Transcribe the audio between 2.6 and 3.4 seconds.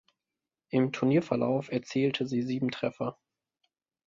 Treffer.